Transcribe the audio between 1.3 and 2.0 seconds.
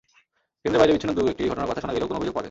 ঘটনার কথা শোনা